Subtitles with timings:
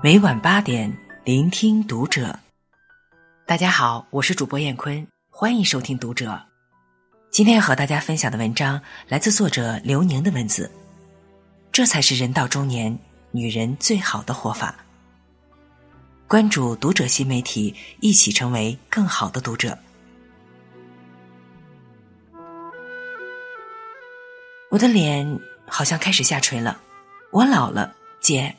[0.00, 2.38] 每晚八点，聆听读者。
[3.44, 6.30] 大家好，我是主播燕坤，欢迎收听《读者》。
[7.32, 10.70] 今天要和大家分享的文章来自作者刘宁的文字。
[11.72, 12.96] 这才是人到中年
[13.32, 14.72] 女人最好的活法。
[16.28, 19.76] 关注《读者》新媒体，一起成为更好的读者。
[24.70, 26.80] 我的脸好像开始下垂了，
[27.32, 28.54] 我老了，姐。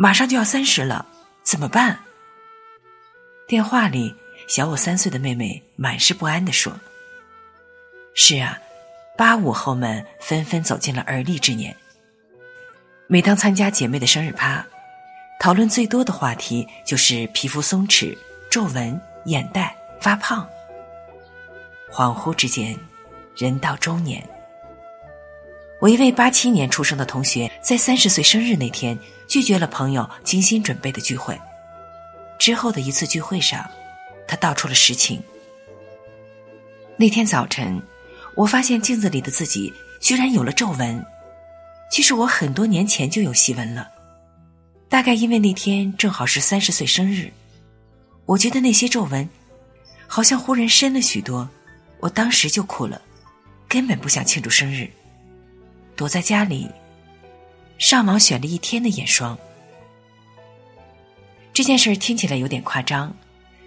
[0.00, 1.04] 马上就要三十了，
[1.42, 1.98] 怎么办？
[3.48, 4.14] 电话里，
[4.46, 6.72] 小我三岁的妹妹满是不安的说
[8.14, 8.56] ：“是啊，
[9.16, 11.76] 八五后们纷纷走进了而立之年。
[13.08, 14.64] 每当参加姐妹的生日趴，
[15.40, 18.16] 讨论最多的话题就是皮肤松弛、
[18.48, 20.48] 皱纹、眼袋、发胖。
[21.90, 22.78] 恍惚之间，
[23.36, 24.24] 人到中年。
[25.80, 31.38] 我一位八七年出生的同学，在三十岁生日那天。”拒绝了朋友精心准备的聚会。
[32.38, 33.62] 之后的一次聚会上，
[34.26, 35.22] 他道出了实情。
[36.96, 37.78] 那天早晨，
[38.34, 41.04] 我发现镜子里的自己居然有了皱纹。
[41.90, 43.86] 其实我很多年前就有细纹了，
[44.88, 47.30] 大概因为那天正好是三十岁生日，
[48.24, 49.28] 我觉得那些皱纹
[50.06, 51.46] 好像忽然深了许多。
[52.00, 53.02] 我当时就哭了，
[53.68, 54.88] 根本不想庆祝生日，
[55.98, 56.70] 躲在家里。
[57.76, 59.36] 上网选了一天的眼霜。
[61.52, 63.12] 这件事听起来有点夸张，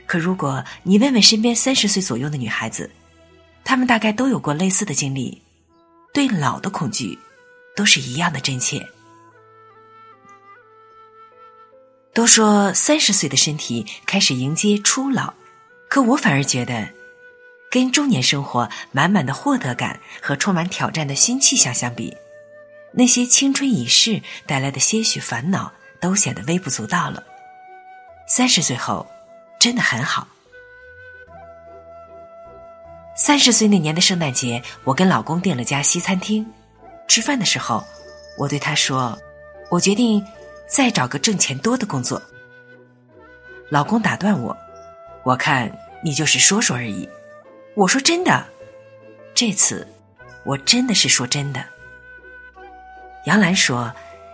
[0.06, 2.90] 可如果你问问身边三十岁左右的女孩子，
[3.66, 5.42] 她们大概都有过类似的经历，
[6.14, 7.20] 对老的恐惧
[7.76, 8.86] 都是一样的真切。
[12.14, 15.34] 都说三十岁的身体开始迎接初老，
[15.90, 16.88] 可我反而觉得，
[17.72, 22.16] 跟中年生活满满的获得感和充满挑战的新气象相比。
[22.92, 27.24] 那些青春已逝带来的些许烦恼，都显得微不足道了。
[28.28, 29.08] 三十岁后，
[29.58, 30.28] 真的很好。
[33.16, 36.46] 三十岁那年的圣诞节，我跟老公订了家西餐厅。
[37.08, 37.82] 吃饭的时候，
[38.38, 39.18] 我对他说
[39.72, 40.26] ：“我决定
[40.68, 42.22] 再找个挣钱多的工作。”
[43.70, 44.58] 老公打断我
[45.24, 45.72] ：“我看
[46.04, 47.08] 你就是说说而已。”
[47.74, 48.46] 我说：“真的，
[49.34, 49.88] 这次
[50.44, 51.64] 我真的是说真的。”
[53.26, 53.94] 杨澜说：“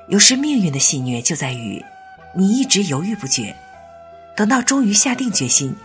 [0.09, 1.83] 有时命运的戏谑就在于，
[2.33, 3.55] 你一直犹豫不决，
[4.35, 5.75] 等到终于下定决心，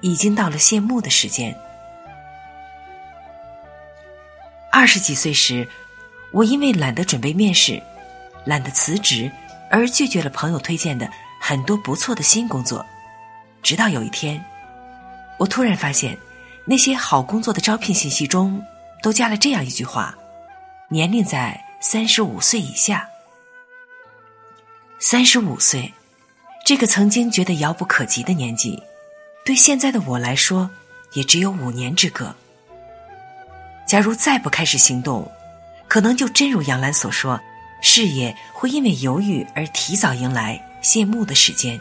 [0.00, 1.56] 已经到了谢幕的时间。”
[4.72, 5.66] 二十几岁时，
[6.32, 7.80] 我因为懒得准备面试，
[8.44, 9.30] 懒得辞职，
[9.70, 11.08] 而拒绝了朋友推荐的
[11.40, 12.84] 很多不错的新工作。
[13.62, 14.44] 直到有一天，
[15.38, 16.16] 我突然发现，
[16.68, 18.62] 那些好工作的招聘信息中
[19.02, 20.14] 都加了这样一句话
[20.90, 23.08] ：“年龄在。”三十五岁以下，
[24.98, 25.94] 三十五岁，
[26.66, 28.82] 这个曾经觉得遥不可及的年纪，
[29.44, 30.68] 对现在的我来说，
[31.12, 32.34] 也只有五年之隔。
[33.86, 35.30] 假如再不开始行动，
[35.86, 37.40] 可能就真如杨澜所说，
[37.80, 41.80] 事业会因为犹豫而提早迎来谢幕的时间。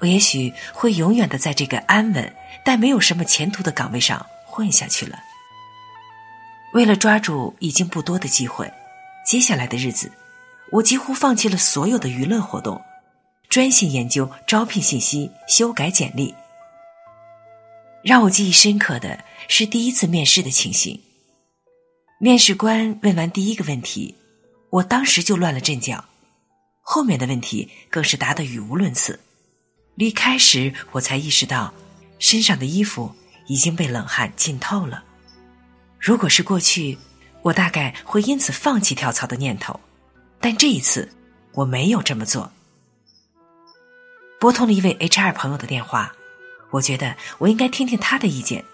[0.00, 5.18] 我也许会永远的在这个安稳但没有什么前途的岗位上混下去了。
[6.74, 8.70] 为了抓住已经不多的机会，
[9.24, 10.12] 接下来的日子，
[10.70, 12.80] 我几乎放弃了所有的娱乐活动，
[13.48, 16.34] 专心研究招聘信息、修改简历。
[18.04, 21.00] 让我记忆深刻的是第一次面试的情形。
[22.20, 24.14] 面试官问完第一个问题，
[24.70, 26.04] 我当时就乱了阵脚，
[26.82, 29.18] 后面的问题更是答得语无伦次。
[29.98, 31.74] 离开时，我才意识到，
[32.20, 33.12] 身上的衣服
[33.48, 35.02] 已经被冷汗浸透了。
[35.98, 36.96] 如果是过去，
[37.42, 39.80] 我大概会因此放弃跳槽的念头，
[40.38, 41.10] 但这一次
[41.50, 42.52] 我没有这么做。
[44.38, 46.14] 拨通了一位 HR 朋友的电话，
[46.70, 48.64] 我觉得我应该听听他的意见。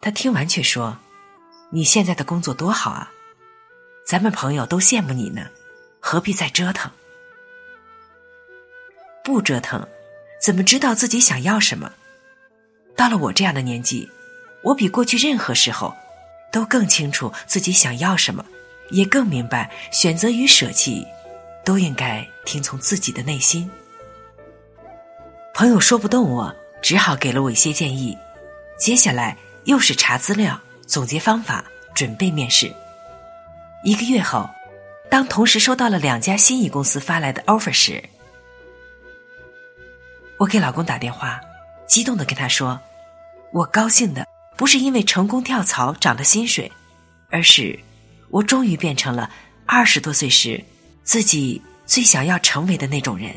[0.00, 0.96] 他听完却说
[1.68, 3.12] ：“你现在的工作多好啊，
[4.06, 5.46] 咱们朋友都羡慕你呢，
[6.00, 6.90] 何必再折腾？
[9.22, 9.86] 不折腾，
[10.42, 11.92] 怎么知道自己想要什么？
[12.96, 14.10] 到了我这样的年纪，
[14.64, 15.94] 我比过去任何时候。”
[16.52, 18.44] 都更清楚自己想要什么，
[18.90, 21.02] 也更明白选择与舍弃，
[21.64, 23.70] 都应该听从自己的内心。
[25.54, 28.14] 朋友说不动我，只好给了我一些建议。
[28.78, 29.34] 接下来
[29.64, 31.64] 又是查资料、总结方法、
[31.94, 32.70] 准备面试。
[33.82, 34.46] 一个月后，
[35.10, 38.04] 当同时收到了两家心仪公司发来的 offer 时，
[40.42, 41.40] 我给老公打电话，
[41.86, 42.80] 激动的跟他说
[43.54, 44.26] ：“我高兴的。”
[44.58, 46.70] 不是因为成功跳槽涨了薪水，
[47.30, 47.78] 而是
[48.28, 49.30] 我终于变成了
[49.66, 50.62] 二十多岁时
[51.04, 53.36] 自己最想要成为的那种人。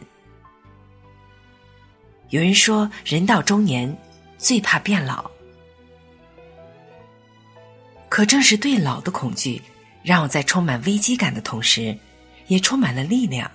[2.29, 3.95] 有人说，人到中年
[4.39, 5.29] 最怕变老，
[8.09, 9.61] 可正是对老的恐惧，
[10.03, 11.95] 让我在充满危机感的同时，
[12.47, 13.49] 也充满了力量。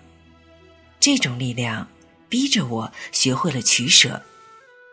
[1.01, 1.87] 这种力量
[2.31, 4.23] 逼着我学会了取舍，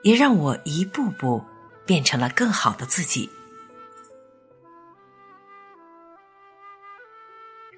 [0.01, 1.45] 也让我一步步
[1.85, 3.29] 变成了更好的自己。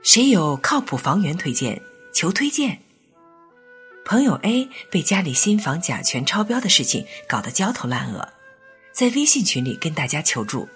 [0.01, 1.81] 谁有靠谱房源推荐？
[2.13, 2.81] 求推荐。
[4.05, 8.27] 朋友 A 被家里新房甲醛超标的事情搞得焦头烂额，
[8.91, 10.67] 在微信群里跟大家求助。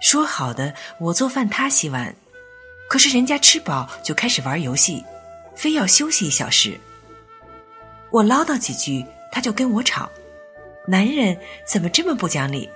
[0.00, 2.16] 说好的我做饭他洗碗，
[2.88, 5.04] 可是人家吃饱就开始玩游戏，
[5.60, 6.80] 非要休息一小时。
[8.08, 10.10] 我唠叨几句他就跟我吵，
[10.88, 12.66] 男人怎么这么不讲理？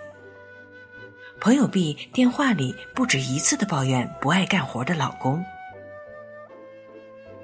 [1.40, 5.42] 朋友 B 电话里不止一次的抱怨不爱干活的老公。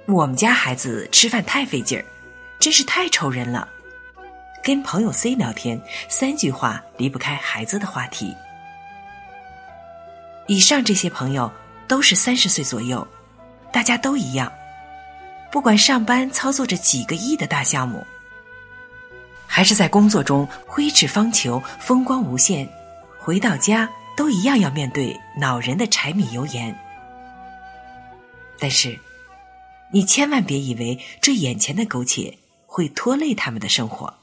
[0.04, 2.04] 我们家孩子吃饭太费劲儿，
[2.58, 3.66] 真是太愁人了。
[4.62, 8.36] 跟朋友 C 聊天，三句话离不开孩子的话题。
[10.48, 11.50] 以上这些朋友
[11.88, 13.06] 都是三十岁左右，
[13.72, 14.52] 大家都一样，
[15.50, 18.06] 不管上班操作着几个亿的大项目，
[19.46, 22.68] 还是在工作中挥斥方遒、风光无限，
[23.18, 26.78] 回到家都一样要面对恼人的柴米油盐。
[28.58, 28.98] 但是。
[29.92, 34.14] 你千万别以为这眼前的苟且会拖累他们的生活。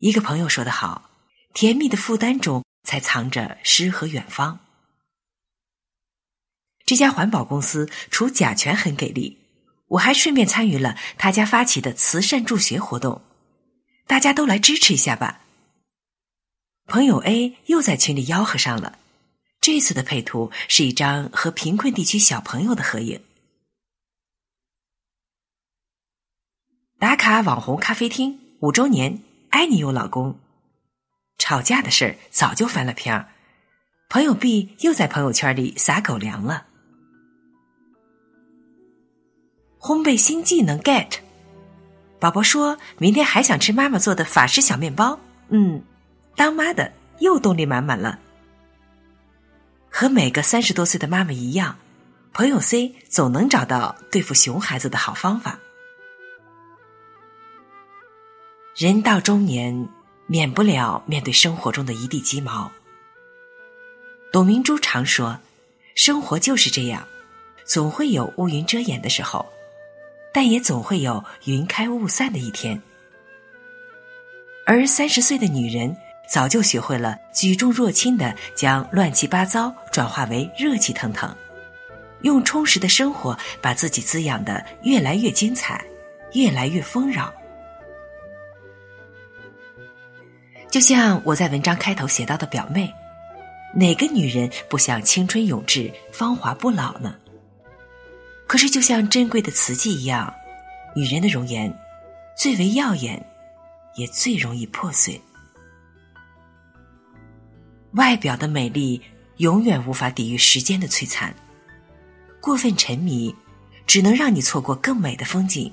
[0.00, 1.08] 一个朋友说得好
[1.54, 4.60] ：“甜蜜的负担中才藏着诗和远方。”
[6.88, 9.36] 这家环保公司除甲醛很给力，
[9.88, 13.20] 我还顺便参与了他家发起的慈善助学活动，
[14.06, 15.42] 大家都来支持一下吧。
[16.86, 18.98] 朋友 A 又在群里吆喝上了，
[19.60, 23.20] 这次的配图是一张和贫困地区小朋友的合影。
[26.98, 30.40] 打卡网红咖啡厅五周年，爱你哟，老公！
[31.36, 33.28] 吵架的事儿早就翻了篇儿。
[34.08, 36.67] 朋友 B 又在朋友圈里撒狗粮了。
[39.80, 41.18] 烘焙新技能 get，
[42.18, 45.18] 宝宝说明天还想吃妈妈做的法式小面包。
[45.48, 45.82] 嗯，
[46.36, 48.18] 当妈的又动力满满了。
[49.90, 51.76] 和每个三十多岁的妈妈一样，
[52.32, 55.58] 朋友 C 总能找到对付熊孩子的好方法。
[58.76, 59.88] 人到中年，
[60.26, 62.70] 免不了面对生活中的一地鸡毛。
[64.30, 65.38] 董明珠常说
[65.96, 67.08] ：“生活就是这样，
[67.64, 69.44] 总会有乌云遮掩的时候，
[70.32, 72.80] 但也总会有云开雾散的一天。”
[74.66, 75.96] 而三十岁的女人
[76.28, 81.34] 早就学会了举重若轻的将乱七八糟转化为热气腾腾，
[82.20, 85.82] 用充实的生活把自己滋养的越来越精彩，
[86.34, 87.32] 越来越丰饶。
[90.70, 92.92] 就像我在文章开头写到的，表妹，
[93.74, 97.16] 哪个女人不想青春永驻、芳华不老呢？
[98.48, 100.32] 可是，就像珍贵的瓷器一样，
[100.96, 101.72] 女人的容颜
[102.34, 103.22] 最为耀眼，
[103.94, 105.20] 也最容易破碎。
[107.92, 109.00] 外表的美丽
[109.36, 111.34] 永远无法抵御时间的摧残，
[112.40, 113.34] 过分沉迷
[113.86, 115.70] 只能让你错过更美的风景，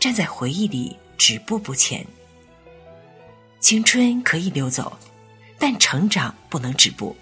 [0.00, 2.04] 站在回忆里止步不前。
[3.60, 4.98] 青春可以溜走，
[5.60, 7.16] 但成长不能止步。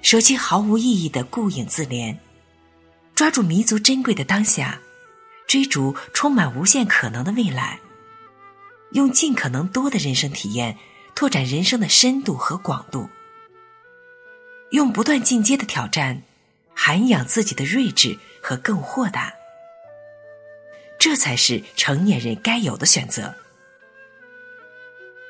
[0.00, 2.16] 舍弃毫无意义的顾影自怜，
[3.14, 4.80] 抓住弥足珍贵的当下，
[5.46, 7.78] 追逐充满无限可能的未来。
[8.90, 10.78] 用尽可能多的人生体验，
[11.14, 13.08] 拓展人生的深度和广度。
[14.70, 16.22] 用不断进阶的挑战，
[16.74, 19.32] 涵养自己的睿智和更豁达。
[20.98, 23.34] 这才是成年人该有的选择。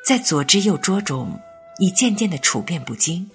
[0.05, 1.41] 在左支右拙中，
[1.79, 3.31] 你渐渐的处变不惊，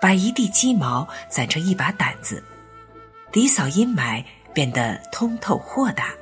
[0.00, 2.42] 把一地鸡毛攒成一把胆子，
[3.36, 4.24] 涤扫阴霾，
[4.54, 6.14] 变得通透豁达。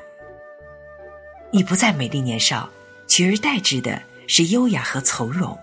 [1.53, 2.69] 你不再美丽年少，
[3.07, 5.57] 取而代之的是优雅和从容。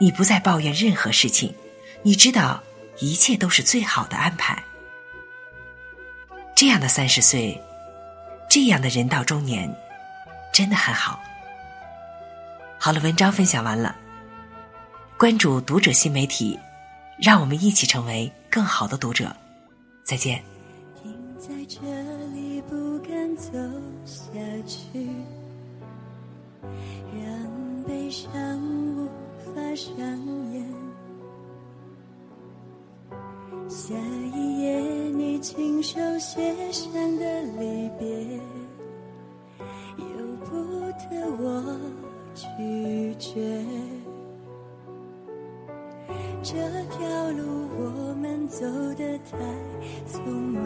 [0.00, 1.54] 你不再抱怨任何事情，
[2.00, 2.62] 你知道
[3.00, 4.64] 一切都是最好的安排。
[6.54, 7.60] 这样的三十岁，
[8.48, 9.70] 这样的人到中年。
[10.54, 11.20] 真的很好。
[12.78, 13.94] 好了，文章分享完了。
[15.18, 16.58] 关注读者新媒体，
[17.20, 19.34] 让我们一起成为更好的读者。
[20.04, 20.40] 再见。
[21.02, 21.80] 停在这
[22.32, 23.50] 里，不敢走
[24.04, 24.30] 下
[24.64, 25.08] 去，
[26.62, 28.30] 让悲伤
[28.96, 29.08] 无
[29.40, 29.92] 法上
[30.52, 30.64] 演。
[33.68, 33.92] 下
[34.36, 34.78] 一页
[35.16, 38.36] 你亲手写上的离别，
[39.98, 40.54] 由不
[41.10, 41.76] 得我
[42.36, 43.64] 拒绝。
[46.44, 46.54] 这
[46.90, 47.63] 条路
[48.54, 49.36] 走得太
[50.06, 50.62] 匆忙，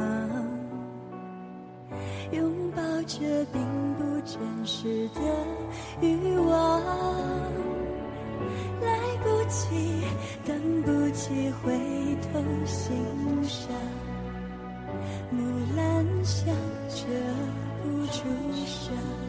[2.32, 3.18] 拥抱着
[3.50, 3.62] 并
[3.94, 5.20] 不真实的
[6.02, 6.82] 欲望，
[8.82, 10.02] 来不及，
[10.44, 11.72] 等不及回
[12.30, 12.94] 头欣
[13.42, 13.72] 赏，
[15.30, 15.42] 木
[15.74, 16.54] 兰香
[16.90, 17.06] 遮
[17.82, 18.22] 不住
[18.66, 19.27] 伤。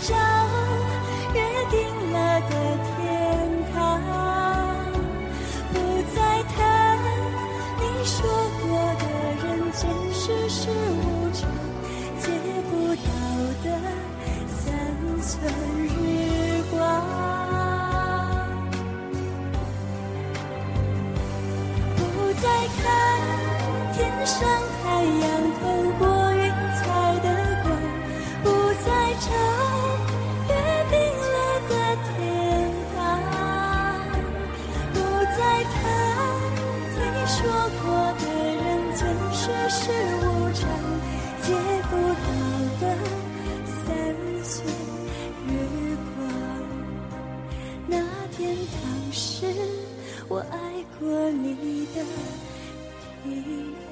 [0.00, 0.35] 家。
[39.86, 40.68] 是无常，
[41.42, 41.54] 借
[41.88, 41.92] 不
[42.26, 42.28] 到
[42.80, 42.82] 的
[43.84, 43.86] 三
[44.42, 44.50] 寸
[45.46, 45.50] 月
[46.16, 46.18] 光，
[47.86, 47.94] 那
[48.36, 48.74] 片桃
[49.12, 49.46] 是
[50.26, 50.54] 我爱
[50.98, 52.02] 过你的
[53.22, 53.85] 天堂。